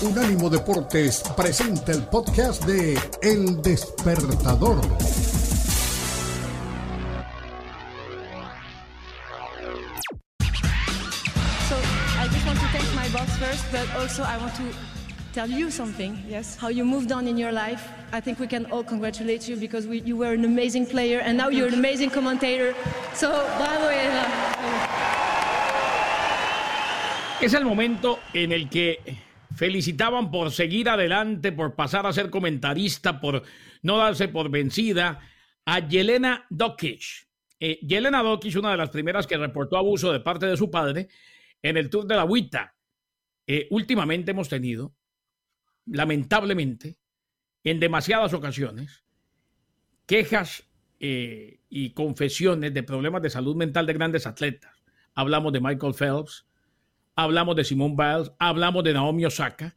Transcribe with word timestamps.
Unánimo 0.00 0.48
Deportes 0.48 1.24
presenta 1.36 1.90
el 1.90 2.04
podcast 2.04 2.64
de 2.64 2.96
El 3.20 3.60
Despertador. 3.60 4.80
So 11.68 11.76
I 12.16 12.28
just 12.28 12.46
want 12.46 12.60
to 12.60 12.66
thank 12.70 12.86
my 12.94 13.08
boss 13.08 13.28
first, 13.38 13.64
but 13.72 13.92
also 13.98 14.22
I 14.22 14.36
want 14.38 14.54
to 14.54 14.72
tell 15.34 15.50
you 15.50 15.68
something. 15.68 16.22
Yes. 16.28 16.56
How 16.56 16.68
you 16.68 16.84
moved 16.84 17.10
on 17.10 17.26
in 17.26 17.36
your 17.36 17.50
life. 17.50 17.88
I 18.12 18.20
think 18.20 18.38
we 18.38 18.46
can 18.46 18.66
all 18.66 18.84
congratulate 18.84 19.48
you 19.48 19.56
because 19.56 19.88
we, 19.88 20.02
you 20.02 20.16
were 20.16 20.32
an 20.32 20.44
amazing 20.44 20.86
player 20.86 21.18
and 21.18 21.36
now 21.36 21.48
you're 21.48 21.66
an 21.66 21.74
amazing 21.74 22.10
commentator. 22.10 22.72
So 23.14 23.30
bravo 23.58 23.88
Eva. 23.88 24.26
Es 27.40 27.52
el 27.52 27.64
momento 27.64 28.20
en 28.32 28.52
el 28.52 28.68
que 28.68 29.26
felicitaban 29.58 30.30
por 30.30 30.52
seguir 30.52 30.88
adelante, 30.88 31.50
por 31.50 31.74
pasar 31.74 32.06
a 32.06 32.12
ser 32.12 32.30
comentarista, 32.30 33.20
por 33.20 33.42
no 33.82 33.96
darse 33.96 34.28
por 34.28 34.50
vencida 34.50 35.18
a 35.64 35.80
Yelena 35.80 36.46
Dokic. 36.48 37.26
Eh, 37.58 37.80
Yelena 37.82 38.22
Dokic, 38.22 38.54
una 38.54 38.70
de 38.70 38.76
las 38.76 38.90
primeras 38.90 39.26
que 39.26 39.36
reportó 39.36 39.76
abuso 39.76 40.12
de 40.12 40.20
parte 40.20 40.46
de 40.46 40.56
su 40.56 40.70
padre 40.70 41.08
en 41.60 41.76
el 41.76 41.90
Tour 41.90 42.06
de 42.06 42.14
la 42.14 42.24
Huita. 42.24 42.76
Eh, 43.48 43.66
últimamente 43.70 44.30
hemos 44.30 44.48
tenido, 44.48 44.94
lamentablemente, 45.86 46.96
en 47.64 47.80
demasiadas 47.80 48.34
ocasiones, 48.34 49.02
quejas 50.06 50.68
eh, 51.00 51.58
y 51.68 51.94
confesiones 51.94 52.72
de 52.72 52.84
problemas 52.84 53.22
de 53.22 53.30
salud 53.30 53.56
mental 53.56 53.86
de 53.86 53.94
grandes 53.94 54.24
atletas. 54.24 54.84
Hablamos 55.14 55.52
de 55.52 55.60
Michael 55.60 55.94
Phelps, 55.94 56.46
hablamos 57.18 57.56
de 57.56 57.64
Simone 57.64 57.96
Biles, 57.96 58.30
hablamos 58.38 58.84
de 58.84 58.92
Naomi 58.92 59.24
Osaka. 59.24 59.76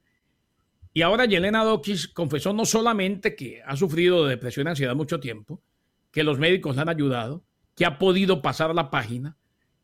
Y 0.93 1.01
ahora 1.01 1.25
Yelena 1.25 1.63
Dokis 1.63 2.07
confesó 2.07 2.53
no 2.53 2.65
solamente 2.65 3.35
que 3.35 3.63
ha 3.65 3.75
sufrido 3.75 4.25
de 4.25 4.31
depresión 4.31 4.67
y 4.67 4.69
ansiedad 4.69 4.95
mucho 4.95 5.19
tiempo, 5.19 5.59
que 6.11 6.23
los 6.23 6.37
médicos 6.37 6.75
le 6.75 6.83
han 6.83 6.89
ayudado, 6.89 7.43
que 7.75 7.85
ha 7.85 7.97
podido 7.97 8.43
pasar 8.43 8.75
la 8.75 8.91
página, 8.91 9.37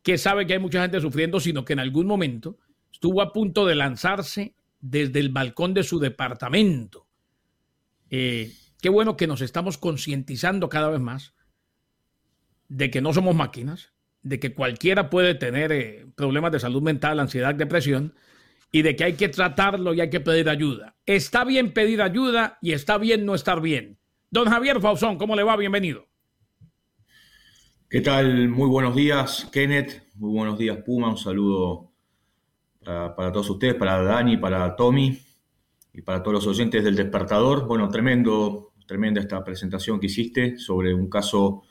que 0.04 0.20
sabe 0.20 0.46
que 0.46 0.54
hay 0.54 0.60
mucha 0.60 0.84
gente 0.84 1.02
sufriendo, 1.02 1.40
sino 1.40 1.66
que 1.66 1.74
en 1.74 1.80
algún 1.80 2.06
momento 2.06 2.60
estuvo 2.94 3.24
a 3.24 3.34
punto 3.34 3.66
de 3.66 3.74
lanzarse 3.74 4.54
desde 4.80 5.20
el 5.20 5.30
balcón 5.30 5.74
de 5.74 5.82
su 5.82 5.98
departamento. 5.98 7.08
Eh, 8.12 8.54
qué 8.80 8.90
bueno 8.90 9.18
que 9.18 9.26
nos 9.26 9.42
estamos 9.42 9.80
concientizando 9.80 10.70
cada 10.70 10.92
vez 10.92 11.00
más 11.00 11.34
de 12.68 12.92
que 12.92 13.02
no 13.02 13.14
somos 13.14 13.36
máquinas, 13.36 13.94
de 14.28 14.40
que 14.40 14.54
cualquiera 14.54 15.10
puede 15.10 15.36
tener 15.36 15.72
eh, 15.72 16.06
problemas 16.16 16.52
de 16.52 16.60
salud 16.60 16.82
mental, 16.82 17.20
ansiedad, 17.20 17.56
depresión, 17.56 18.14
y 18.72 18.82
de 18.82 18.96
que 18.96 19.06
hay 19.06 19.14
que 19.14 19.30
tratarlo 19.30 19.94
y 19.94 20.02
hay 20.02 20.10
que 20.10 20.20
pedir 20.20 20.50
ayuda. 20.50 20.96
Está 21.06 21.46
bien 21.46 21.74
pedir 21.74 22.02
ayuda 22.02 22.58
y 22.62 22.74
está 22.74 22.98
bien 22.98 23.26
no 23.26 23.36
estar 23.36 23.62
bien. 23.62 23.98
Don 24.30 24.50
Javier 24.50 24.82
Fausón, 24.82 25.18
¿cómo 25.18 25.36
le 25.36 25.44
va? 25.44 25.56
Bienvenido. 25.56 26.06
¿Qué 27.90 28.02
tal? 28.02 28.50
Muy 28.50 28.68
buenos 28.68 28.94
días, 28.94 29.50
Kenneth. 29.54 30.04
Muy 30.16 30.32
buenos 30.32 30.58
días, 30.58 30.78
Puma. 30.86 31.10
Un 31.10 31.18
saludo 31.18 31.94
para, 32.84 33.16
para, 33.16 33.32
todos 33.32 33.50
ustedes, 33.50 33.76
para 33.76 34.02
Dani, 34.04 34.36
para 34.36 34.76
Tommy 34.76 35.18
y 35.94 36.02
para 36.02 36.22
todos 36.22 36.34
los 36.34 36.48
oyentes 36.48 36.84
del 36.84 36.98
despertador. 36.98 37.66
Bueno, 37.66 37.88
tremendo, 37.88 38.74
tremenda 38.86 39.22
esta 39.22 39.42
presentación 39.42 40.02
que 40.02 40.08
hiciste 40.08 40.58
sobre 40.58 40.94
un 40.94 41.10
caso 41.10 41.64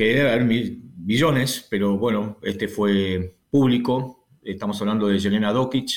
que 0.00 0.14
debe 0.14 0.30
haber 0.30 0.46
billones, 0.46 1.66
pero 1.68 1.98
bueno, 1.98 2.38
este 2.40 2.68
fue 2.68 3.36
público. 3.50 4.28
Estamos 4.42 4.80
hablando 4.80 5.06
de 5.08 5.20
Jelena 5.20 5.52
Dokic, 5.52 5.90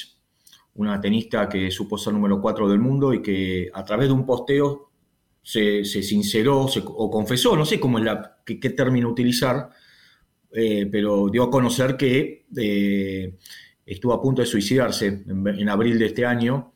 una 0.73 0.99
tenista 0.99 1.47
que 1.47 1.71
supo 1.71 1.97
ser 1.97 2.11
número 2.11 2.41
4 2.41 2.67
del 2.67 2.79
mundo 2.79 3.13
y 3.13 3.21
que 3.21 3.69
a 3.73 3.81
través 3.85 4.09
de 4.09 4.13
un 4.13 4.25
posteo 4.25 4.89
se, 5.41 5.85
se 5.85 6.03
sinceró 6.03 6.65
o 6.65 7.09
confesó, 7.09 7.55
no 7.55 7.63
sé 7.63 7.79
cómo 7.79 7.97
es 7.97 8.03
la, 8.03 8.39
qué, 8.45 8.57
término 8.72 9.07
utilizar, 9.07 9.69
eh, 10.51 10.85
pero 10.91 11.29
dio 11.29 11.44
a 11.44 11.49
conocer 11.49 11.95
que 11.95 12.47
eh, 12.57 13.38
estuvo 13.85 14.11
a 14.11 14.22
punto 14.22 14.41
de 14.41 14.47
suicidarse 14.47 15.23
en, 15.25 15.69
abril 15.69 15.97
de 15.97 16.07
este 16.07 16.25
año 16.25 16.72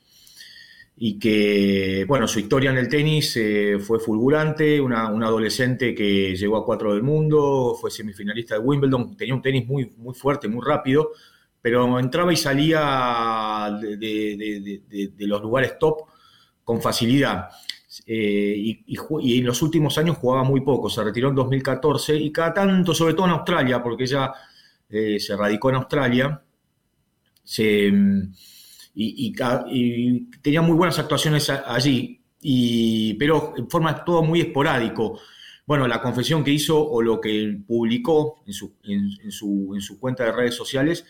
y 1.00 1.20
que, 1.20 2.06
bueno, 2.08 2.28
su 2.28 2.40
historia 2.40 2.72
en 2.72 2.78
el 2.78 2.90
tenis 2.90 3.38
eh, 3.38 3.78
fue 3.80 4.00
fulgurante, 4.00 4.82
una, 4.82 5.12
una, 5.12 5.28
adolescente 5.28 5.94
que 5.94 6.36
llegó 6.36 6.58
a 6.58 6.66
cuatro 6.66 6.92
del 6.94 7.04
mundo, 7.04 7.78
fue 7.80 7.92
semifinalista 7.92 8.56
de 8.56 8.62
Wimbledon, 8.62 9.16
tenía 9.16 9.36
un 9.36 9.42
tenis 9.44 9.68
muy, 9.68 9.92
muy 9.98 10.16
fuerte, 10.16 10.48
muy 10.48 10.66
rápido, 10.66 11.12
pero 11.62 12.00
entraba 12.00 12.34
y 12.34 12.36
salía 12.36 13.78
de, 13.80 15.18
los 15.20 15.42
lugares 15.44 15.78
top 15.78 16.02
con 16.64 16.82
facilidad. 16.82 17.50
Eh, 18.08 18.56
y, 18.88 19.40
en 19.40 19.46
los 19.46 19.62
últimos 19.62 19.96
años 20.00 20.18
jugaba 20.18 20.44
muy 20.44 20.62
poco, 20.62 20.90
se 20.90 21.04
retiró 21.04 21.30
en 21.30 21.36
2014 21.36 22.16
y 22.16 22.32
cada 22.32 22.56
tanto, 22.56 22.96
sobre 22.96 23.14
todo 23.14 23.28
en 23.28 23.34
Australia, 23.34 23.84
porque 23.84 24.06
ella 24.06 24.34
eh, 24.90 25.20
se 25.20 25.36
radicó 25.36 25.70
en 25.70 25.76
Australia, 25.76 26.42
se 27.44 27.92
y, 29.00 29.28
y, 29.28 29.36
y, 29.70 30.26
tenía 30.42 30.64
muy 30.64 30.76
buenas 30.76 30.98
actuaciones 30.98 31.50
allí, 31.50 32.20
y, 32.42 33.14
pero 33.14 33.54
en 33.56 33.70
forma 33.70 34.04
todo 34.04 34.24
muy 34.24 34.42
esporádico. 34.42 35.20
Bueno, 35.68 35.88
la 35.88 36.02
confesión 36.02 36.44
que 36.44 36.52
hizo 36.52 36.82
o 36.82 37.02
lo 37.04 37.22
que 37.22 37.60
publicó 37.68 38.42
en 38.48 38.54
su, 38.54 38.76
en, 38.84 39.10
en, 39.24 39.32
su, 39.32 39.72
en 39.76 39.82
su 39.82 40.00
cuenta 40.00 40.24
de 40.24 40.32
redes 40.32 40.56
sociales 40.56 41.06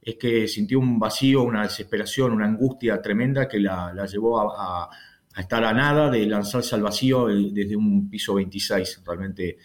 es 0.00 0.14
que 0.16 0.46
sintió 0.46 0.78
un 0.78 1.00
vacío, 1.00 1.42
una 1.42 1.64
desesperación, 1.64 2.32
una 2.32 2.46
angustia 2.46 3.02
tremenda 3.02 3.48
que 3.48 3.58
la, 3.58 3.92
la 3.92 4.06
llevó 4.06 4.38
a, 4.38 4.84
a, 4.84 4.90
a, 5.34 5.40
estar 5.40 5.64
a 5.64 5.72
nada 5.72 6.10
de 6.10 6.24
lanzarse 6.26 6.76
al 6.76 6.82
vacío 6.82 7.26
desde 7.26 7.74
un 7.74 8.08
piso 8.08 8.34
26, 8.34 9.02
realmente 9.04 9.58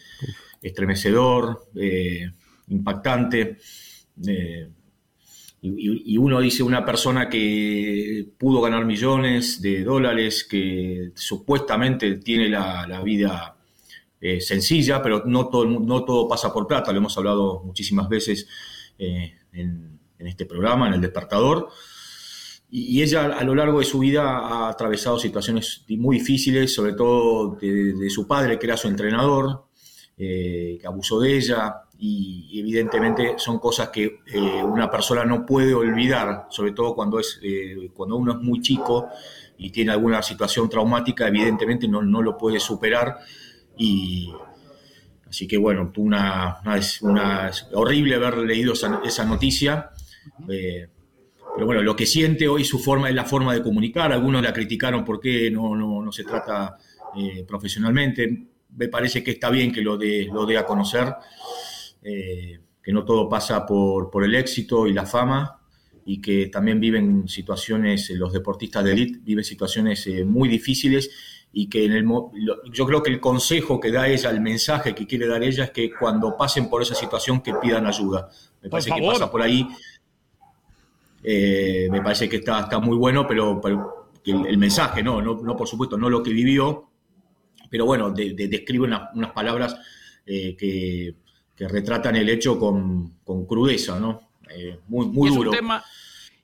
estremecedor, 0.60 1.68
eh, 1.76 2.28
impactante. 2.68 3.58
Eh, 4.26 4.68
y, 5.60 6.16
uno 6.16 6.40
dice 6.40 6.62
una 6.62 6.84
persona 6.84 7.28
que 7.28 8.28
pudo 8.38 8.60
ganar 8.60 8.84
millones 8.84 9.60
de 9.60 9.82
dólares, 9.82 10.46
que 10.48 11.10
supuestamente 11.14 12.14
tiene 12.16 12.48
la, 12.48 13.02
vida 13.04 13.56
eh, 14.20 14.40
sencilla, 14.40 15.02
pero 15.02 15.24
no 15.26 15.48
todo, 15.48 15.66
no 15.66 16.04
todo 16.04 16.28
pasa 16.28 16.52
por 16.52 16.66
plata, 16.66 16.92
lo 16.92 16.98
hemos 16.98 17.16
hablado 17.18 17.62
muchísimas 17.64 18.08
veces 18.08 18.46
eh, 18.98 19.34
en, 19.52 19.98
este 20.18 20.46
programa, 20.46 20.86
en 20.86 20.94
el 20.94 21.00
despertador. 21.00 21.68
Y, 22.70 23.02
ella 23.02 23.24
a 23.24 23.42
lo 23.42 23.54
largo 23.54 23.80
de 23.80 23.84
su 23.84 23.98
vida 23.98 24.38
ha 24.38 24.68
atravesado 24.68 25.18
situaciones 25.18 25.84
muy 25.88 26.18
difíciles, 26.18 26.72
sobre 26.72 26.92
todo 26.92 27.56
de 27.60 28.10
su 28.10 28.28
padre, 28.28 28.60
que 28.60 28.66
era 28.66 28.76
su 28.76 28.86
entrenador, 28.86 29.67
eh, 30.18 30.78
que 30.80 30.86
abusó 30.86 31.20
de 31.20 31.36
ella, 31.36 31.82
y 32.00 32.60
evidentemente 32.60 33.34
son 33.38 33.58
cosas 33.58 33.88
que 33.88 34.20
eh, 34.26 34.62
una 34.62 34.88
persona 34.88 35.24
no 35.24 35.44
puede 35.44 35.74
olvidar, 35.74 36.46
sobre 36.48 36.72
todo 36.72 36.94
cuando, 36.94 37.18
es, 37.18 37.40
eh, 37.42 37.90
cuando 37.92 38.16
uno 38.16 38.32
es 38.32 38.38
muy 38.38 38.60
chico 38.60 39.08
y 39.56 39.70
tiene 39.70 39.90
alguna 39.90 40.22
situación 40.22 40.68
traumática, 40.68 41.26
evidentemente 41.26 41.88
no, 41.88 42.00
no 42.00 42.22
lo 42.22 42.38
puede 42.38 42.60
superar 42.60 43.18
y 43.76 44.32
así 45.28 45.48
que 45.48 45.56
bueno, 45.56 45.92
una, 45.96 46.58
una, 46.64 46.80
una 47.02 47.50
horrible 47.72 48.14
haber 48.14 48.38
leído 48.38 48.74
esa, 48.74 49.00
esa 49.04 49.24
noticia. 49.24 49.90
Eh, 50.48 50.86
pero 51.54 51.66
bueno, 51.66 51.82
lo 51.82 51.96
que 51.96 52.06
siente 52.06 52.46
hoy 52.46 52.64
su 52.64 52.78
forma 52.78 53.08
es 53.08 53.16
la 53.16 53.24
forma 53.24 53.52
de 53.52 53.62
comunicar. 53.62 54.12
Algunos 54.12 54.42
la 54.42 54.52
criticaron 54.52 55.04
porque 55.04 55.50
no, 55.50 55.74
no, 55.74 56.00
no 56.00 56.12
se 56.12 56.22
trata 56.22 56.76
eh, 57.16 57.44
profesionalmente. 57.44 58.46
Me 58.76 58.88
parece 58.88 59.22
que 59.22 59.32
está 59.32 59.50
bien 59.50 59.72
que 59.72 59.82
lo 59.82 59.96
dé 59.96 60.28
lo 60.32 60.46
a 60.58 60.64
conocer 60.64 61.14
eh, 62.02 62.60
que 62.82 62.92
no 62.92 63.04
todo 63.04 63.28
pasa 63.28 63.66
por, 63.66 64.10
por, 64.10 64.24
el 64.24 64.34
éxito 64.34 64.86
y 64.86 64.92
la 64.92 65.04
fama 65.04 65.60
y 66.06 66.22
que 66.22 66.46
también 66.46 66.80
viven 66.80 67.28
situaciones, 67.28 68.08
eh, 68.08 68.14
los 68.14 68.32
deportistas 68.32 68.82
de 68.82 68.92
élite 68.92 69.20
viven 69.22 69.44
situaciones 69.44 70.06
eh, 70.06 70.24
muy 70.24 70.48
difíciles 70.48 71.10
y 71.52 71.68
que 71.68 71.84
en 71.84 71.92
el, 71.92 72.06
yo 72.72 72.86
creo 72.86 73.02
que 73.02 73.10
el 73.10 73.20
consejo 73.20 73.78
que 73.78 73.90
da 73.90 74.08
ella, 74.08 74.30
el 74.30 74.40
mensaje 74.40 74.94
que 74.94 75.06
quiere 75.06 75.26
dar 75.26 75.42
ella 75.42 75.64
es 75.64 75.70
que 75.70 75.90
cuando 75.92 76.34
pasen 76.34 76.70
por 76.70 76.80
esa 76.80 76.94
situación 76.94 77.42
que 77.42 77.52
pidan 77.54 77.86
ayuda. 77.86 78.30
Me 78.62 78.70
parece 78.70 78.90
que 78.90 79.02
pasa 79.02 79.30
por 79.30 79.42
ahí. 79.42 79.68
Eh, 81.22 81.88
me 81.90 82.00
parece 82.00 82.28
que 82.28 82.36
está, 82.36 82.60
está 82.60 82.78
muy 82.78 82.96
bueno, 82.96 83.26
pero, 83.26 83.60
pero 83.60 84.10
el, 84.24 84.46
el, 84.46 84.56
mensaje, 84.56 85.02
¿no? 85.02 85.20
¿no? 85.20 85.42
No, 85.42 85.56
por 85.56 85.68
supuesto, 85.68 85.98
no 85.98 86.08
lo 86.08 86.22
que 86.22 86.32
vivió, 86.32 86.88
pero 87.70 87.84
bueno, 87.84 88.10
de, 88.10 88.34
de, 88.34 88.48
describe 88.48 88.84
una, 88.84 89.10
unas 89.14 89.32
palabras 89.32 89.76
eh, 90.26 90.56
que, 90.56 91.14
que 91.54 91.68
retratan 91.68 92.16
el 92.16 92.28
hecho 92.28 92.58
con, 92.58 93.18
con 93.24 93.46
crudeza, 93.46 93.98
¿no? 93.98 94.30
Eh, 94.50 94.78
muy, 94.88 95.06
muy 95.06 95.30
y 95.30 95.34
duro. 95.34 95.50
Tema, 95.50 95.82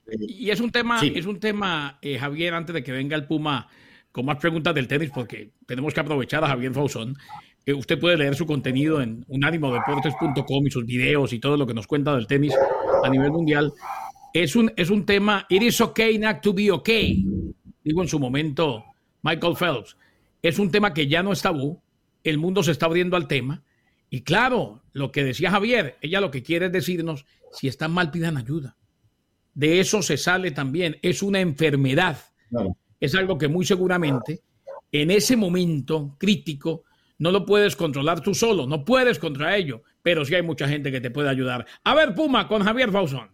y 0.07 0.49
es 0.49 0.59
un 0.59 0.71
tema, 0.71 0.99
sí. 0.99 1.13
es 1.15 1.25
un 1.25 1.39
tema 1.39 1.97
eh, 2.01 2.17
Javier, 2.17 2.53
antes 2.53 2.73
de 2.73 2.83
que 2.83 2.91
venga 2.91 3.15
el 3.15 3.25
Puma 3.25 3.67
con 4.11 4.25
más 4.25 4.37
preguntas 4.37 4.73
del 4.73 4.87
tenis, 4.87 5.11
porque 5.13 5.51
tenemos 5.65 5.93
que 5.93 5.99
aprovechar 5.99 6.43
a 6.43 6.47
Javier 6.47 6.73
Fausón. 6.73 7.17
Eh, 7.65 7.73
usted 7.73 7.99
puede 7.99 8.17
leer 8.17 8.35
su 8.35 8.45
contenido 8.45 9.01
en 9.01 9.25
unánimodeportes.com 9.27 10.67
y 10.67 10.71
sus 10.71 10.85
videos 10.85 11.33
y 11.33 11.39
todo 11.39 11.57
lo 11.57 11.65
que 11.65 11.73
nos 11.73 11.87
cuenta 11.87 12.15
del 12.15 12.27
tenis 12.27 12.53
a 13.03 13.09
nivel 13.09 13.31
mundial. 13.31 13.73
es 14.33 14.55
un, 14.55 14.71
es 14.75 14.89
un 14.89 15.05
tema, 15.05 15.45
it 15.49 15.63
is 15.63 15.79
okay 15.81 16.17
not 16.17 16.41
to 16.41 16.53
be 16.53 16.69
okay, 16.69 17.25
digo 17.83 18.01
en 18.01 18.07
su 18.07 18.19
momento 18.19 18.83
Michael 19.23 19.55
Phelps, 19.55 19.97
es 20.47 20.59
un 20.59 20.71
tema 20.71 20.93
que 20.93 21.07
ya 21.07 21.23
no 21.23 21.31
es 21.31 21.41
tabú, 21.41 21.81
el 22.23 22.37
mundo 22.37 22.63
se 22.63 22.71
está 22.71 22.85
abriendo 22.85 23.15
al 23.15 23.27
tema, 23.27 23.63
y 24.09 24.21
claro, 24.21 24.83
lo 24.93 25.11
que 25.11 25.23
decía 25.23 25.51
Javier, 25.51 25.97
ella 26.01 26.21
lo 26.21 26.31
que 26.31 26.43
quiere 26.43 26.67
es 26.67 26.71
decirnos, 26.71 27.25
si 27.51 27.67
están 27.67 27.91
mal 27.91 28.11
pidan 28.11 28.37
ayuda. 28.37 28.77
De 29.53 29.79
eso 29.79 30.01
se 30.01 30.17
sale 30.17 30.51
también, 30.51 30.97
es 31.01 31.23
una 31.23 31.39
enfermedad, 31.39 32.17
es 32.99 33.15
algo 33.15 33.37
que 33.37 33.47
muy 33.47 33.65
seguramente 33.65 34.41
en 34.91 35.11
ese 35.11 35.35
momento 35.35 36.15
crítico 36.17 36.83
no 37.17 37.31
lo 37.31 37.45
puedes 37.45 37.75
controlar 37.75 38.21
tú 38.21 38.33
solo, 38.33 38.67
no 38.67 38.85
puedes 38.85 39.19
contra 39.19 39.57
ello, 39.57 39.83
pero 40.01 40.25
sí 40.25 40.35
hay 40.35 40.43
mucha 40.43 40.67
gente 40.67 40.91
que 40.91 41.01
te 41.01 41.11
puede 41.11 41.29
ayudar. 41.29 41.65
A 41.83 41.95
ver, 41.95 42.13
Puma, 42.13 42.47
con 42.47 42.63
Javier 42.63 42.91
Fausón. 42.91 43.29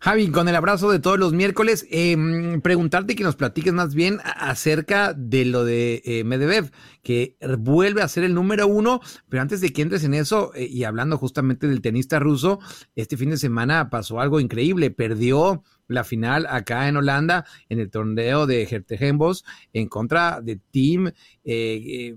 Javi, 0.00 0.30
con 0.30 0.48
el 0.48 0.56
abrazo 0.56 0.90
de 0.90 0.98
todos 0.98 1.18
los 1.18 1.32
miércoles, 1.32 1.86
em, 1.90 2.60
preguntarte 2.60 3.16
que 3.16 3.24
nos 3.24 3.36
platiques 3.36 3.72
más 3.72 3.94
bien 3.94 4.18
acerca 4.24 5.14
de 5.14 5.44
lo 5.44 5.64
de 5.64 6.02
eh, 6.04 6.24
Medvedev, 6.24 6.70
que 7.02 7.36
vuelve 7.58 8.02
a 8.02 8.08
ser 8.08 8.24
el 8.24 8.34
número 8.34 8.66
uno, 8.66 9.00
pero 9.28 9.42
antes 9.42 9.60
de 9.60 9.72
que 9.72 9.82
entres 9.82 10.04
en 10.04 10.14
eso, 10.14 10.52
eh, 10.54 10.66
y 10.70 10.84
hablando 10.84 11.18
justamente 11.18 11.66
del 11.66 11.80
tenista 11.80 12.18
ruso, 12.18 12.58
este 12.96 13.16
fin 13.16 13.30
de 13.30 13.36
semana 13.36 13.90
pasó 13.90 14.20
algo 14.20 14.40
increíble, 14.40 14.90
perdió 14.90 15.62
la 15.86 16.04
final 16.04 16.46
acá 16.50 16.86
en 16.88 16.98
Holanda 16.98 17.46
en 17.68 17.80
el 17.80 17.90
torneo 17.90 18.46
de 18.46 18.62
Hertegenbos 18.70 19.44
en 19.72 19.88
contra 19.88 20.42
de 20.42 20.56
Team 20.70 21.10
eh, 21.44 22.14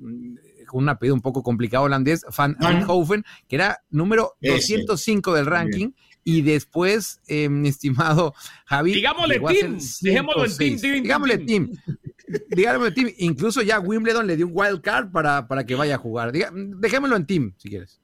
con 0.71 0.83
un 0.83 0.89
apellido 0.89 1.15
un 1.15 1.21
poco 1.21 1.43
complicado 1.43 1.83
holandés, 1.83 2.25
Van 2.37 2.55
Eindhoven, 2.61 3.25
que 3.49 3.57
era 3.57 3.83
número 3.89 4.35
205 4.41 5.33
del 5.33 5.45
ranking. 5.45 5.91
Y 6.23 6.41
después, 6.41 7.19
eh, 7.27 7.49
mi 7.49 7.69
estimado 7.69 8.33
Javi. 8.65 8.93
Digámosle 8.93 9.39
team. 9.39 9.77
Dejémoslo 10.01 10.45
en 10.45 10.57
team, 10.57 10.77
Digámosle 10.77 11.37
team. 11.39 11.71
Digámosle 12.49 12.91
team. 12.91 13.09
Incluso 13.17 13.61
ya 13.61 13.79
Wimbledon 13.79 14.27
le 14.27 14.37
dio 14.37 14.47
un 14.47 14.53
wild 14.55 14.81
card 14.81 15.11
para, 15.11 15.47
para 15.47 15.65
que 15.65 15.75
vaya 15.75 15.95
a 15.95 15.97
jugar. 15.97 16.31
dejémoslo 16.31 17.15
en 17.15 17.25
team, 17.25 17.53
si 17.57 17.69
quieres. 17.69 18.01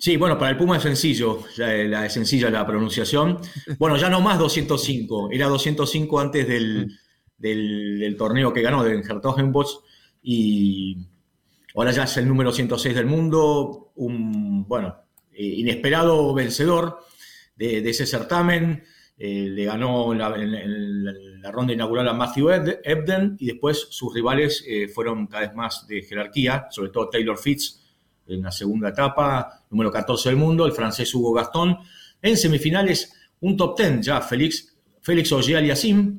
Sí, 0.00 0.16
bueno, 0.16 0.38
para 0.38 0.52
el 0.52 0.56
Puma 0.56 0.78
es 0.78 0.82
sencillo, 0.82 1.44
la, 1.58 2.06
es 2.06 2.14
sencilla 2.14 2.48
la 2.48 2.66
pronunciación. 2.66 3.38
Bueno, 3.78 3.98
ya 3.98 4.08
no 4.08 4.22
más 4.22 4.38
205, 4.38 5.28
era 5.30 5.46
205 5.46 6.20
antes 6.20 6.48
del, 6.48 6.90
del, 7.36 8.16
torneo 8.16 8.50
que 8.50 8.62
ganó 8.62 8.82
de 8.82 8.94
Hertogenbosch 8.94 9.80
y 10.22 10.96
ahora 11.74 11.90
ya 11.90 12.04
es 12.04 12.16
el 12.16 12.26
número 12.26 12.50
106 12.50 12.94
del 12.94 13.04
mundo, 13.04 13.92
un, 13.96 14.66
bueno, 14.66 14.88
eh, 14.88 15.09
inesperado 15.42 16.32
vencedor 16.34 17.00
de, 17.56 17.88
ese 17.88 18.06
certamen. 18.06 18.84
Eh, 19.18 19.48
le 19.50 19.64
ganó 19.66 20.12
en 20.12 20.18
la, 21.42 21.50
ronda 21.50 21.74
inaugural 21.74 22.08
a 22.08 22.14
Matthew 22.14 22.50
Ebden 22.84 23.36
y 23.38 23.48
después 23.48 23.88
sus 23.90 24.14
rivales 24.14 24.64
eh, 24.66 24.88
fueron 24.88 25.26
cada 25.26 25.46
vez 25.46 25.54
más 25.54 25.86
de 25.86 26.00
jerarquía, 26.00 26.68
sobre 26.70 26.90
todo 26.90 27.10
Taylor 27.10 27.36
Fitz 27.36 27.80
en 28.26 28.42
la 28.42 28.50
segunda 28.50 28.88
etapa, 28.88 29.64
número 29.70 29.90
14 29.90 30.30
del 30.30 30.38
mundo, 30.38 30.64
el 30.64 30.72
francés 30.72 31.14
Hugo 31.14 31.32
Gastón. 31.32 31.78
En 32.22 32.36
semifinales, 32.36 33.12
un 33.40 33.56
top 33.56 33.78
10 33.78 34.00
ya, 34.00 34.20
Félix, 34.20 34.74
Félix 35.02 35.32
Auger-Aliassime, 35.32 36.18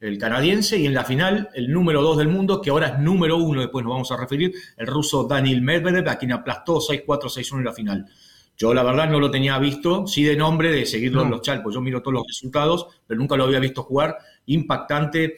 el 0.00 0.18
canadiense, 0.18 0.76
y 0.78 0.86
en 0.86 0.94
la 0.94 1.04
final, 1.04 1.48
el 1.54 1.72
número 1.72 2.02
2 2.02 2.18
del 2.18 2.28
mundo, 2.28 2.60
que 2.60 2.70
ahora 2.70 2.88
es 2.88 2.98
número 2.98 3.36
1, 3.36 3.60
después 3.60 3.84
nos 3.84 3.92
vamos 3.92 4.10
a 4.10 4.16
referir, 4.16 4.52
el 4.76 4.86
ruso 4.86 5.24
Daniel 5.24 5.62
Medvedev, 5.62 6.08
a 6.08 6.16
quien 6.16 6.32
aplastó 6.32 6.80
6-4, 6.80 7.06
6-1 7.06 7.58
en 7.58 7.64
la 7.64 7.72
final. 7.72 8.06
Yo 8.56 8.74
la 8.74 8.82
verdad 8.82 9.10
no 9.10 9.18
lo 9.18 9.30
tenía 9.30 9.58
visto, 9.58 10.06
sí 10.06 10.22
de 10.22 10.36
nombre, 10.36 10.70
de 10.70 10.86
seguirlo 10.86 11.22
en 11.22 11.30
los 11.30 11.42
chalpos. 11.42 11.74
Yo 11.74 11.80
miro 11.80 12.00
todos 12.00 12.14
los 12.14 12.26
resultados, 12.26 12.86
pero 13.06 13.18
nunca 13.18 13.36
lo 13.36 13.44
había 13.44 13.58
visto 13.58 13.82
jugar. 13.82 14.16
Impactante. 14.46 15.36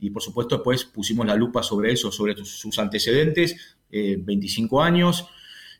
Y 0.00 0.10
por 0.10 0.22
supuesto 0.22 0.56
después 0.56 0.84
pusimos 0.84 1.26
la 1.26 1.36
lupa 1.36 1.62
sobre 1.62 1.92
eso, 1.92 2.10
sobre 2.10 2.34
sus 2.44 2.78
antecedentes. 2.78 3.76
25 3.90 4.82
eh, 4.82 4.86
años 4.86 5.26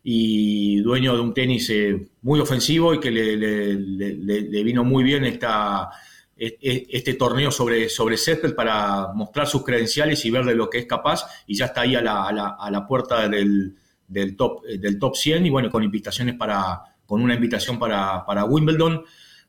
y 0.04 0.80
dueño 0.80 1.14
de 1.14 1.20
un 1.20 1.32
tenis 1.32 1.70
eh, 1.70 2.08
muy 2.22 2.40
ofensivo 2.40 2.92
y 2.92 3.00
que 3.00 3.10
le, 3.10 4.62
vino 4.62 4.84
muy 4.84 5.02
bien 5.02 5.24
esta, 5.24 5.88
e, 6.36 6.58
e, 6.60 6.86
este 6.90 7.14
torneo 7.14 7.50
sobre, 7.50 7.88
sobre 7.88 8.16
para 8.54 9.12
mostrar 9.14 9.46
sus 9.46 9.64
credenciales 9.64 10.24
y 10.24 10.30
ver 10.30 10.44
de 10.44 10.54
lo 10.54 10.68
que 10.68 10.80
es 10.80 10.86
capaz. 10.86 11.24
Y 11.46 11.54
ya 11.54 11.66
está 11.66 11.82
ahí 11.82 11.94
a 11.94 12.02
la, 12.02 12.26
a 12.58 12.70
la 12.70 12.86
puerta 12.86 13.28
del, 13.28 13.76
del 14.08 14.36
top, 14.36 14.62
eh, 14.68 14.78
del 14.78 14.98
top 14.98 15.16
100 15.16 15.46
y 15.46 15.50
bueno, 15.50 15.70
con 15.70 15.82
invitaciones 15.82 16.34
para, 16.36 16.82
con 17.06 17.22
una 17.22 17.34
invitación 17.34 17.78
para, 17.78 18.24
para 18.24 18.44
Wimbledon, 18.44 19.04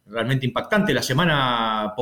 realmente 0.07 0.45
impactante. 0.45 0.94
La 0.94 1.03
semana, 1.03 1.94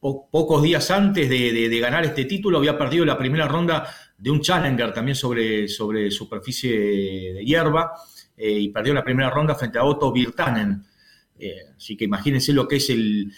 pocos 0.00 0.62
días 0.62 0.90
antes 0.90 1.28
de, 1.28 1.80
ganar 1.80 2.04
este 2.04 2.24
título, 2.24 2.58
había 2.58 2.78
perdido 2.78 3.04
la 3.04 3.18
primera 3.18 3.48
ronda 3.48 3.86
de 4.16 4.30
un 4.30 4.40
Challenger 4.40 4.92
también 4.92 5.16
sobre, 5.16 5.68
sobre 5.68 6.10
superficie 6.10 7.34
de 7.34 7.44
hierba 7.44 7.92
eh, 8.36 8.50
y 8.50 8.68
perdió 8.68 8.94
la 8.94 9.04
primera 9.04 9.30
ronda 9.30 9.54
frente 9.54 9.78
a 9.78 9.84
Otto 9.84 10.12
Virtanen. 10.12 10.84
Eh, 11.38 11.60
así 11.76 11.96
que 11.96 12.06
imagínense 12.06 12.52
lo 12.52 12.66
que 12.66 12.76
es 12.76 12.88
el, 12.88 13.30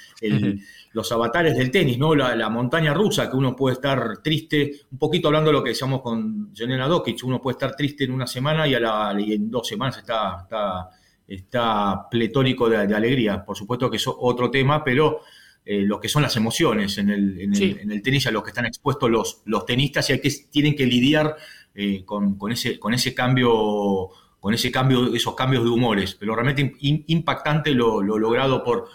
los 0.93 1.11
avatares 1.11 1.56
del 1.56 1.71
tenis, 1.71 1.99
¿no? 1.99 2.15
La, 2.15 2.49
montaña 2.49 2.95
rusa, 2.95 3.29
que 3.29 3.37
uno 3.37 3.56
puede 3.56 3.75
estar 3.75 4.19
triste, 4.23 4.83
un 4.93 4.99
poquito 4.99 5.29
hablando 5.29 5.50
de 5.50 5.55
lo 5.55 5.65
que 5.65 5.71
decíamos 5.71 6.00
con 6.00 6.55
Jelena 6.55 6.87
Dokic, 6.87 7.23
uno 7.25 7.41
puede 7.41 7.55
estar 7.55 7.75
triste 7.75 8.05
en 8.05 8.12
una 8.12 8.27
semana 8.27 8.67
y, 8.67 8.75
a 8.75 8.81
la, 8.81 9.17
en 9.19 9.50
dos 9.50 9.67
semanas 9.67 9.99
está, 9.99 10.39
está, 10.43 10.91
está 11.27 12.09
pletórico 12.09 12.69
de, 12.69 12.77
alegría. 12.77 13.45
Por 13.45 13.56
supuesto 13.56 13.91
que 13.91 13.97
es 13.97 14.05
otro 14.06 14.50
tema, 14.50 14.85
pero 14.85 15.21
eh, 15.65 15.83
lo 15.83 16.00
que 16.00 16.09
son 16.09 16.23
las 16.23 16.37
emociones 16.37 16.99
en 16.99 17.11
el, 17.11 17.41
en 17.41 17.91
el, 17.91 18.03
tenis, 18.03 18.27
a 18.29 18.31
los 18.31 18.43
que 18.45 18.50
están 18.50 18.67
expuestos 18.67 19.11
los, 19.11 19.43
los 19.45 19.67
tenistas 19.67 20.09
y 20.09 20.12
hay 20.15 20.21
que, 20.21 20.31
tienen 20.50 20.77
que 20.77 20.87
lidiar 20.87 21.37
eh, 21.75 22.05
con, 22.05 22.39
con, 22.39 22.53
ese, 22.53 22.79
con 22.79 22.95
ese 22.95 23.12
cambio 23.12 24.09
con 24.40 24.55
ese 24.55 24.70
cambio, 24.70 25.14
esos 25.14 25.35
cambios 25.35 25.64
de 25.64 25.70
humores, 25.70 26.14
pero 26.14 26.35
realmente 26.35 26.76
impactante 26.81 27.73
lo, 27.73 28.02
logrado 28.02 28.62
por, 28.62 28.88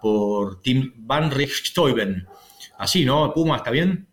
por 0.00 0.60
Tim 0.60 0.92
Van 0.96 1.30
Richthoven. 1.30 2.26
Así, 2.78 3.04
¿no? 3.04 3.32
Puma, 3.32 3.56
¿está 3.56 3.70
bien? 3.70 4.06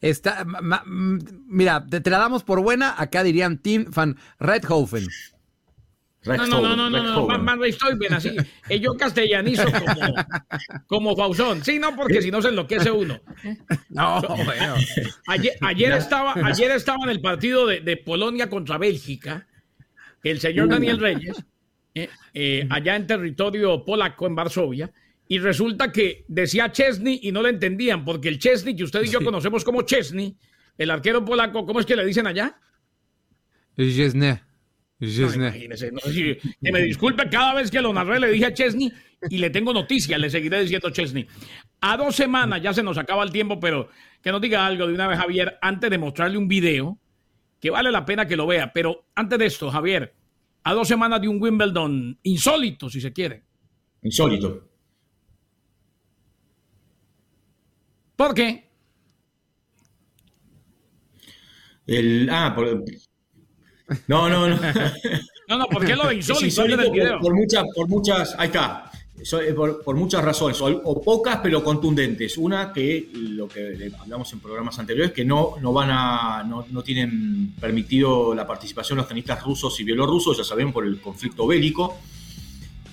Está, 0.00 0.44
mira, 0.86 1.84
te, 1.86 2.10
la 2.10 2.18
damos 2.18 2.44
por 2.44 2.60
buena, 2.60 2.94
acá 2.96 3.22
dirían 3.22 3.58
Tim 3.58 3.86
Van 3.94 4.16
Redhoven. 4.38 5.06
No, 6.24 6.36
no, 6.46 6.46
no, 6.46 6.76
no, 6.76 6.88
no, 6.88 7.02
no, 7.02 7.26
Van 7.26 7.60
Richthoven, 7.60 8.14
así. 8.14 8.34
Eh, 8.70 8.80
yo 8.80 8.96
castellanizo 8.96 9.64
como, 9.64 10.14
como 10.86 11.16
Fausón. 11.16 11.62
Sí, 11.62 11.78
no, 11.78 11.94
porque 11.94 12.22
si 12.22 12.30
no 12.30 12.40
se 12.40 12.48
enloquece 12.48 12.90
uno. 12.90 13.20
No, 13.90 14.20
bueno. 14.22 14.74
Ayer, 15.28 15.92
estaba, 15.92 16.34
ayer 16.34 16.70
estaba 16.72 17.04
en 17.04 17.10
el 17.10 17.20
partido 17.20 17.66
de, 17.66 17.80
de 17.80 17.96
Polonia 17.96 18.50
contra 18.50 18.76
Bélgica 18.76 19.46
el 20.30 20.40
señor 20.40 20.68
Daniel 20.68 20.98
Reyes, 20.98 21.44
eh, 21.94 22.08
eh, 22.32 22.66
allá 22.70 22.96
en 22.96 23.06
territorio 23.06 23.84
polaco, 23.84 24.26
en 24.26 24.34
Varsovia, 24.34 24.90
y 25.28 25.38
resulta 25.38 25.92
que 25.92 26.24
decía 26.28 26.72
Chesney 26.72 27.20
y 27.22 27.32
no 27.32 27.42
le 27.42 27.50
entendían, 27.50 28.04
porque 28.04 28.28
el 28.28 28.38
Chesney 28.38 28.76
que 28.76 28.84
usted 28.84 29.02
y 29.04 29.08
yo 29.08 29.22
conocemos 29.22 29.64
como 29.64 29.82
Chesney, 29.82 30.36
el 30.76 30.90
arquero 30.90 31.24
polaco, 31.24 31.64
¿cómo 31.64 31.80
es 31.80 31.86
que 31.86 31.96
le 31.96 32.04
dicen 32.04 32.26
allá? 32.26 32.58
Chesney. 35.00 36.38
que 36.62 36.72
me 36.72 36.80
disculpe 36.82 37.28
cada 37.28 37.54
vez 37.54 37.70
que 37.70 37.80
lo 37.80 37.92
narré 37.92 38.20
le 38.20 38.30
dije 38.30 38.46
a 38.46 38.54
Chesney 38.54 38.92
y 39.28 39.38
le 39.38 39.50
tengo 39.50 39.72
noticias, 39.72 40.18
le 40.18 40.30
seguiré 40.30 40.60
diciendo 40.60 40.90
Chesney. 40.90 41.26
A 41.80 41.96
dos 41.96 42.14
semanas 42.16 42.62
ya 42.62 42.72
se 42.72 42.82
nos 42.82 42.98
acaba 42.98 43.24
el 43.24 43.30
tiempo, 43.30 43.58
pero 43.60 43.88
que 44.22 44.32
nos 44.32 44.40
diga 44.40 44.66
algo 44.66 44.86
de 44.86 44.94
una 44.94 45.08
vez 45.08 45.18
Javier 45.18 45.58
antes 45.60 45.90
de 45.90 45.98
mostrarle 45.98 46.38
un 46.38 46.48
video 46.48 46.98
que 47.64 47.70
vale 47.70 47.90
la 47.90 48.04
pena 48.04 48.26
que 48.26 48.36
lo 48.36 48.46
vea. 48.46 48.70
Pero 48.74 49.06
antes 49.14 49.38
de 49.38 49.46
esto, 49.46 49.70
Javier, 49.70 50.14
a 50.64 50.74
dos 50.74 50.86
semanas 50.86 51.18
de 51.22 51.28
un 51.28 51.40
Wimbledon 51.40 52.18
insólito, 52.22 52.90
si 52.90 53.00
se 53.00 53.10
quiere. 53.10 53.42
Insólito. 54.02 54.68
¿Por 58.16 58.34
qué? 58.34 58.68
El, 61.86 62.28
ah, 62.30 62.52
por, 62.54 62.84
no, 64.08 64.28
no, 64.28 64.46
no. 64.46 64.56
no, 65.48 65.56
no, 65.56 65.66
¿por 65.68 65.86
qué 65.86 65.96
lo 65.96 66.08
de 66.08 66.16
insólito? 66.16 66.44
insólito 66.44 67.18
por, 67.18 67.34
muchas, 67.34 67.64
por 67.74 67.88
muchas, 67.88 68.34
ahí 68.38 68.48
está. 68.48 68.90
Eh, 69.32 69.54
por, 69.54 69.96
muchas 69.96 70.22
razones, 70.22 70.60
o, 70.60 71.02
pocas 71.02 71.40
pero 71.42 71.64
contundentes. 71.64 72.36
Una 72.36 72.72
que 72.72 73.08
lo 73.14 73.48
que 73.48 73.90
hablamos 73.98 74.30
en 74.34 74.40
programas 74.40 74.78
anteriores, 74.78 75.12
que 75.12 75.24
no, 75.24 75.54
no 75.62 75.72
van 75.72 75.88
a, 75.90 76.44
no, 76.44 76.82
tienen 76.82 77.54
permitido 77.58 78.34
la 78.34 78.46
participación 78.46 78.98
de 78.98 79.02
los 79.02 79.08
tenistas 79.08 79.42
rusos 79.42 79.80
y 79.80 79.84
bielorrusos, 79.84 80.36
ya 80.36 80.44
saben, 80.44 80.72
por 80.72 80.84
el 80.84 81.00
conflicto 81.00 81.46
bélico. 81.46 81.96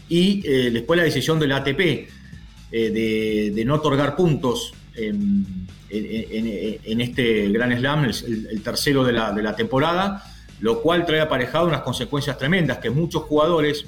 Y 0.08 0.42
eh, 0.48 0.72
después 0.72 0.98
la 0.98 1.04
decisión 1.04 1.38
del 1.38 1.52
ATP 1.52 1.80
eh, 1.82 3.52
de, 3.54 3.66
no 3.66 3.76
otorgar 3.76 4.16
puntos 4.16 4.74
en, 4.96 5.68
este 5.90 7.50
Gran 7.50 7.78
Slam, 7.78 8.06
el, 8.06 8.62
tercero 8.64 9.04
de 9.04 9.12
la, 9.12 9.34
de 9.34 9.44
la 9.44 9.54
temporada, 9.54 10.24
lo 10.62 10.82
cual 10.82 11.06
trae 11.06 11.20
aparejado 11.20 11.68
unas 11.68 11.82
consecuencias 11.82 12.38
tremendas, 12.38 12.78
que 12.78 12.90
muchos 12.90 13.24
jugadores 13.24 13.86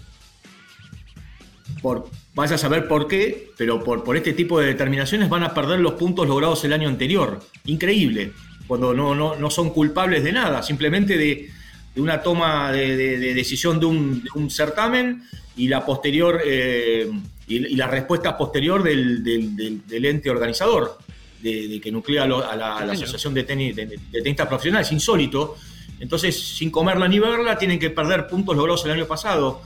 por, 1.83 2.09
vaya 2.33 2.55
a 2.55 2.57
saber 2.57 2.87
por 2.87 3.09
qué, 3.09 3.51
pero 3.57 3.83
por, 3.83 4.05
por 4.05 4.15
este 4.15 4.31
tipo 4.31 4.57
de 4.57 4.67
determinaciones 4.67 5.27
van 5.27 5.43
a 5.43 5.53
perder 5.53 5.81
los 5.81 5.93
puntos 5.93 6.25
logrados 6.25 6.63
el 6.63 6.71
año 6.71 6.87
anterior. 6.87 7.41
Increíble, 7.65 8.31
cuando 8.65 8.93
no, 8.93 9.13
no, 9.13 9.35
no 9.35 9.49
son 9.51 9.71
culpables 9.71 10.23
de 10.23 10.31
nada, 10.31 10.63
simplemente 10.63 11.17
de, 11.17 11.49
de 11.93 12.01
una 12.01 12.23
toma 12.23 12.71
de, 12.71 12.95
de, 12.95 13.33
decisión 13.33 13.81
de 13.81 13.85
un, 13.85 14.23
de 14.23 14.29
un, 14.33 14.49
certamen 14.49 15.23
y 15.57 15.67
la 15.67 15.85
posterior 15.85 16.41
eh, 16.45 17.11
y, 17.47 17.57
y, 17.57 17.75
la 17.75 17.87
respuesta 17.87 18.37
posterior 18.37 18.81
del, 18.81 19.21
del, 19.21 19.85
del 19.85 20.05
ente 20.05 20.29
organizador, 20.29 20.97
de, 21.41 21.81
que 21.83 21.91
nuclea 21.91 22.23
a, 22.23 22.27
la, 22.27 22.77
a 22.77 22.85
la 22.85 22.93
Asociación 22.93 23.33
de, 23.33 23.43
tenis, 23.43 23.75
de, 23.75 23.99
Tenistas 24.09 24.47
Profesionales, 24.47 24.89
insólito. 24.93 25.57
Entonces, 25.99 26.39
sin 26.39 26.71
comerla 26.71 27.09
ni 27.09 27.19
verla, 27.19 27.57
tienen 27.57 27.77
que 27.77 27.89
perder 27.89 28.27
puntos 28.27 28.55
logrados 28.55 28.85
el 28.85 28.91
año 28.91 29.05
pasado 29.05 29.61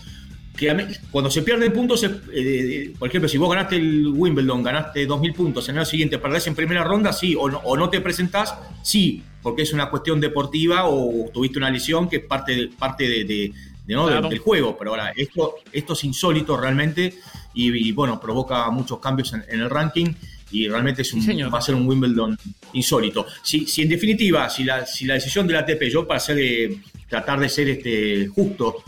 que 0.58 0.76
cuando 1.12 1.30
se 1.30 1.44
pierden 1.44 1.72
puntos, 1.72 2.04
eh, 2.04 2.94
por 2.98 3.08
ejemplo, 3.08 3.30
si 3.30 3.38
vos 3.38 3.50
ganaste 3.50 3.78
el 3.78 4.08
Wimbledon, 4.08 4.64
ganaste 4.64 5.08
2.000 5.08 5.34
puntos, 5.34 5.70
en 5.70 5.76
el 5.76 5.80
año 5.80 5.86
siguiente 5.86 6.18
perdés 6.18 6.48
en 6.48 6.56
primera 6.56 6.84
ronda, 6.84 7.14
sí, 7.14 7.36
o 7.40 7.48
no, 7.50 7.60
o 7.60 7.78
no, 7.78 7.90
te 7.90 8.02
presentás, 8.02 8.56
sí, 8.82 9.24
porque 9.42 9.62
es 9.62 9.72
una 9.72 9.90
cuestión 9.90 10.20
deportiva 10.20 10.88
o 10.88 11.30
tuviste 11.34 11.58
una 11.60 11.70
lesión 11.70 12.10
que 12.10 12.18
es 12.18 12.26
parte, 12.26 12.56
de, 12.56 12.68
parte 12.68 13.08
de, 13.08 13.24
de, 13.24 13.54
de 13.86 13.94
¿no? 13.94 14.08
claro. 14.08 14.28
del 14.28 14.40
juego. 14.40 14.76
Pero 14.78 14.92
ahora, 14.92 15.14
esto, 15.16 15.56
esto 15.72 15.94
es 15.94 16.04
insólito 16.04 16.58
realmente 16.58 17.14
y, 17.54 17.88
y 17.88 17.92
bueno, 17.92 18.20
provoca 18.20 18.70
muchos 18.72 19.00
cambios 19.00 19.32
en, 19.34 19.46
en, 19.48 19.62
el 19.62 19.70
ranking 19.70 20.08
y 20.52 20.68
realmente 20.68 21.02
es 21.02 21.14
un, 21.14 21.22
sí, 21.22 21.42
va 21.44 21.60
a 21.60 21.62
ser 21.62 21.76
un 21.76 21.88
Wimbledon 21.88 22.38
insólito. 22.74 23.26
Si, 23.44 23.66
si 23.66 23.82
en 23.84 23.90
definitiva, 23.90 24.50
si 24.50 24.64
la, 24.64 24.86
si 24.86 25.06
la 25.06 25.16
decisión 25.16 25.46
de 25.48 25.54
la 25.54 25.60
ATP, 25.60 25.84
yo 25.90 26.08
para 26.08 26.20
ser, 26.20 26.38
eh, 26.40 26.78
tratar 27.08 27.40
de 27.40 27.50
ser 27.50 27.70
este, 27.70 28.28
justo, 28.28 28.84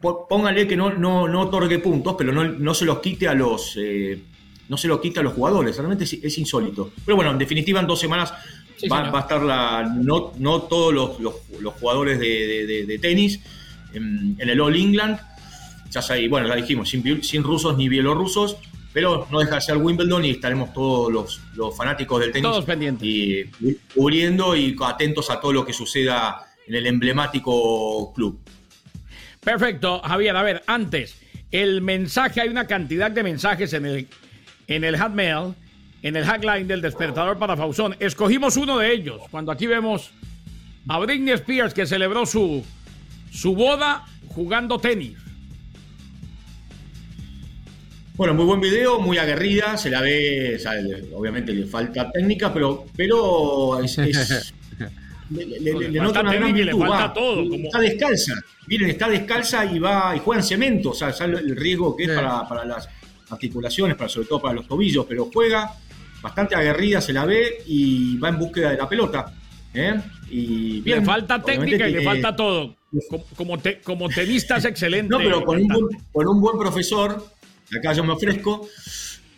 póngale 0.00 0.66
que 0.66 0.76
no, 0.76 0.92
no, 0.92 1.28
no 1.28 1.42
otorgue 1.42 1.78
puntos, 1.78 2.14
pero 2.16 2.32
no, 2.32 2.44
no, 2.44 2.74
se 2.74 2.84
los 2.84 3.00
quite 3.00 3.28
a 3.28 3.34
los 3.34 3.76
eh, 3.76 4.22
no 4.68 4.76
se 4.76 4.88
los 4.88 5.00
quite 5.00 5.20
a 5.20 5.22
los 5.22 5.32
jugadores. 5.32 5.76
Realmente 5.76 6.04
es, 6.04 6.12
es, 6.12 6.38
insólito. 6.38 6.92
Pero 7.04 7.16
bueno, 7.16 7.30
en 7.32 7.38
definitiva, 7.38 7.80
en 7.80 7.86
dos 7.86 7.98
semanas 7.98 8.32
sí, 8.76 8.88
va, 8.88 9.10
va, 9.10 9.18
a 9.18 9.22
estar 9.22 9.42
la. 9.42 9.82
No, 9.82 10.32
no 10.38 10.62
todos 10.62 10.92
los, 10.92 11.20
los, 11.20 11.34
los 11.60 11.74
jugadores 11.74 12.18
de, 12.18 12.66
de, 12.66 12.86
de 12.86 12.98
tenis 12.98 13.40
en, 13.92 14.36
en, 14.38 14.48
el 14.48 14.60
All 14.60 14.76
England. 14.76 15.18
Ya 15.90 16.02
sabéis, 16.02 16.28
bueno, 16.28 16.46
ya 16.48 16.54
dijimos, 16.54 16.88
sin, 16.88 17.22
sin, 17.22 17.42
rusos 17.42 17.76
ni 17.76 17.88
bielorrusos. 17.88 18.56
Pero 18.92 19.28
no 19.30 19.40
deja 19.40 19.56
de 19.56 19.60
ser 19.60 19.76
Wimbledon 19.76 20.24
y 20.24 20.30
estaremos 20.30 20.72
todos 20.72 21.12
los, 21.12 21.40
los 21.54 21.76
fanáticos 21.76 22.20
del 22.20 22.32
tenis 22.32 22.50
todos 22.50 22.64
pendientes. 22.64 23.06
Y, 23.06 23.44
cubriendo 23.94 24.56
y 24.56 24.74
atentos 24.82 25.30
a 25.30 25.40
todo 25.40 25.52
lo 25.52 25.64
que 25.64 25.72
suceda 25.72 26.46
en 26.66 26.74
el 26.74 26.86
emblemático 26.86 28.12
club. 28.14 28.40
Perfecto, 29.40 30.00
Javier. 30.00 30.36
A 30.36 30.42
ver, 30.42 30.62
antes, 30.66 31.16
el 31.50 31.80
mensaje, 31.80 32.40
hay 32.40 32.48
una 32.48 32.66
cantidad 32.66 33.10
de 33.10 33.22
mensajes 33.22 33.72
en 33.72 33.86
el, 33.86 34.08
en 34.66 34.84
el 34.84 34.98
Hotmail, 34.98 35.54
en 36.02 36.16
el 36.16 36.24
hackline 36.24 36.68
del 36.68 36.82
despertador 36.82 37.38
para 37.38 37.56
Fausón. 37.56 37.96
Escogimos 37.98 38.56
uno 38.56 38.78
de 38.78 38.92
ellos. 38.92 39.22
Cuando 39.30 39.52
aquí 39.52 39.66
vemos 39.66 40.10
a 40.88 40.98
Britney 40.98 41.34
Spears 41.34 41.74
que 41.74 41.86
celebró 41.86 42.26
su, 42.26 42.64
su 43.30 43.54
boda 43.54 44.06
jugando 44.28 44.78
tenis. 44.78 45.16
Bueno, 48.14 48.34
muy 48.34 48.46
buen 48.46 48.60
video, 48.60 48.98
muy 48.98 49.16
aguerrida, 49.16 49.76
se 49.76 49.90
la 49.90 50.00
ve, 50.00 50.56
o 50.56 50.58
sea, 50.58 50.72
obviamente 51.14 51.52
le 51.52 51.66
falta 51.66 52.10
técnica, 52.10 52.52
pero, 52.52 52.84
pero 52.96 53.80
es, 53.80 53.96
es 53.96 54.52
le, 55.30 55.46
le, 55.46 55.88
le 55.90 56.00
nota 56.00 56.20
una 56.20 56.34
gran 56.34 56.52
virtud, 56.52 56.72
le 56.80 56.86
falta 56.86 57.06
va, 57.06 57.12
todo. 57.12 57.48
Como... 57.48 57.64
Está 57.66 57.80
descalza, 57.80 58.34
miren, 58.66 58.90
está 58.90 59.08
descalza 59.08 59.64
y 59.64 59.78
va 59.78 60.14
y 60.16 60.20
juega 60.20 60.40
en 60.40 60.46
cemento, 60.46 60.90
o 60.90 60.94
sea, 60.94 61.12
sabe 61.12 61.38
el 61.38 61.56
riesgo 61.56 61.96
que 61.96 62.04
es 62.04 62.10
para, 62.10 62.48
para, 62.48 62.64
las 62.64 62.88
articulaciones, 63.30 63.96
para, 63.96 64.08
sobre 64.08 64.26
todo 64.28 64.40
para 64.40 64.54
los 64.54 64.66
tobillos, 64.66 65.04
pero 65.06 65.30
juega 65.32 65.72
bastante 66.22 66.54
aguerrida, 66.54 67.00
se 67.00 67.12
la 67.12 67.24
ve 67.24 67.62
y 67.66 68.16
va 68.18 68.28
en 68.30 68.38
búsqueda 68.38 68.70
de 68.70 68.76
la 68.76 68.88
pelota. 68.88 69.32
¿eh? 69.74 70.00
Y 70.30 70.80
bien, 70.80 71.00
le 71.00 71.04
falta 71.04 71.42
técnica 71.42 71.88
y 71.88 71.92
le 71.92 72.02
falta 72.02 72.34
todo. 72.34 72.76
Como, 73.10 73.24
como, 73.36 73.58
te, 73.58 73.80
como 73.80 74.08
tenista 74.08 74.56
es 74.56 74.64
excelente. 74.66 75.10
No, 75.10 75.18
pero 75.18 75.44
con 75.44 75.60
un, 75.60 75.68
buen, 75.68 75.86
con 76.12 76.28
un 76.28 76.40
buen 76.40 76.58
profesor, 76.58 77.24
acá 77.78 77.92
yo 77.92 78.04
me 78.04 78.12
ofrezco, 78.12 78.68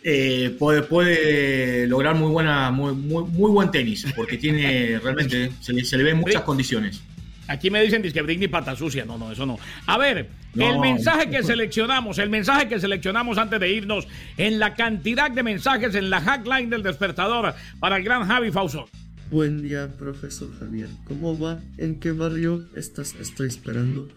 eh, 0.03 0.55
puede, 0.57 0.81
puede, 0.83 1.87
lograr 1.87 2.15
muy 2.15 2.31
buena, 2.31 2.71
muy, 2.71 2.93
muy, 2.93 3.23
muy, 3.25 3.51
buen 3.51 3.71
tenis, 3.71 4.05
porque 4.15 4.37
tiene 4.37 4.99
realmente, 5.03 5.51
se 5.59 5.73
le, 5.73 5.85
se 5.85 5.97
le 5.97 6.03
ven 6.03 6.17
muchas 6.17 6.41
condiciones. 6.41 7.01
Aquí 7.47 7.69
me 7.69 7.81
dicen 7.83 8.01
que 8.01 8.21
Britney 8.21 8.47
pata 8.47 8.75
sucia. 8.75 9.03
No, 9.03 9.17
no, 9.17 9.31
eso 9.31 9.45
no. 9.45 9.59
A 9.85 9.97
ver, 9.97 10.29
no. 10.53 10.71
el 10.71 10.79
mensaje 10.79 11.29
que 11.29 11.43
seleccionamos, 11.43 12.17
el 12.17 12.29
mensaje 12.29 12.69
que 12.69 12.79
seleccionamos 12.79 13.37
antes 13.37 13.59
de 13.59 13.69
irnos 13.69 14.07
en 14.37 14.57
la 14.57 14.73
cantidad 14.73 15.29
de 15.29 15.43
mensajes 15.43 15.93
en 15.95 16.09
la 16.09 16.21
hackline 16.21 16.69
del 16.69 16.81
despertador 16.81 17.53
para 17.79 17.97
el 17.97 18.03
gran 18.03 18.25
Javi 18.25 18.51
Fausón. 18.51 18.85
Buen 19.29 19.61
día, 19.61 19.89
profesor 19.97 20.49
Javier. 20.59 20.87
¿Cómo 21.05 21.37
va? 21.37 21.59
¿En 21.77 21.99
qué 21.99 22.11
barrio 22.11 22.65
estás? 22.75 23.15
Estoy 23.19 23.47
esperando 23.47 24.07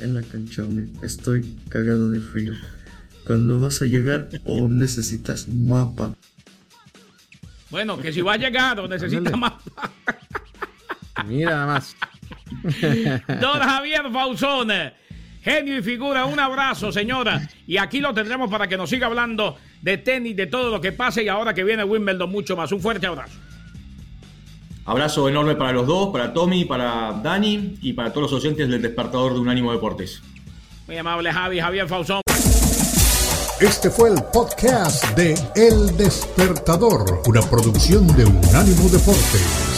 en 0.00 0.14
la 0.14 0.22
canchona. 0.22 0.86
Estoy 1.02 1.56
cagado 1.68 2.10
de 2.10 2.20
frío. 2.20 2.54
¿Cuándo 3.26 3.60
vas 3.60 3.82
a 3.82 3.86
llegar 3.86 4.28
o 4.44 4.68
necesitas 4.68 5.48
mapa? 5.48 6.14
Bueno, 7.70 7.98
que 7.98 8.12
si 8.12 8.20
va 8.20 8.34
a 8.34 8.36
llegar 8.36 8.80
o 8.80 8.88
necesita 8.88 9.36
mapa. 9.36 9.90
Mira 11.26 11.50
nada 11.50 11.66
más. 11.66 11.96
Don 13.40 13.60
Javier 13.60 14.10
Fausón, 14.12 14.70
genio 15.42 15.78
y 15.78 15.82
figura, 15.82 16.24
un 16.24 16.40
abrazo, 16.40 16.90
señora. 16.90 17.48
Y 17.66 17.76
aquí 17.76 18.00
lo 18.00 18.12
tendremos 18.12 18.50
para 18.50 18.66
que 18.66 18.76
nos 18.76 18.90
siga 18.90 19.06
hablando 19.06 19.56
de 19.82 19.98
tenis, 19.98 20.36
de 20.36 20.46
todo 20.46 20.70
lo 20.70 20.80
que 20.80 20.92
pase 20.92 21.22
y 21.22 21.28
ahora 21.28 21.54
que 21.54 21.64
viene 21.64 21.84
Wimbledon 21.84 22.30
mucho 22.30 22.56
más. 22.56 22.72
Un 22.72 22.80
fuerte 22.80 23.06
abrazo. 23.06 23.38
Abrazo 24.86 25.28
enorme 25.28 25.54
para 25.54 25.72
los 25.72 25.86
dos, 25.86 26.08
para 26.10 26.32
Tommy, 26.32 26.64
para 26.64 27.12
Dani 27.22 27.78
y 27.80 27.92
para 27.92 28.12
todos 28.12 28.32
los 28.32 28.42
oyentes 28.42 28.68
del 28.68 28.82
despertador 28.82 29.34
de 29.34 29.40
Unánimo 29.40 29.70
Deportes. 29.72 30.22
Muy 30.86 30.96
amable 30.96 31.32
Javi, 31.32 31.60
Javier 31.60 31.86
Fausón. 31.86 32.20
Este 33.60 33.90
fue 33.90 34.08
el 34.08 34.22
podcast 34.32 35.04
de 35.16 35.34
El 35.54 35.94
Despertador, 35.94 37.20
una 37.26 37.42
producción 37.42 38.06
de 38.16 38.24
Unánimo 38.24 38.88
Deportes. 38.88 39.69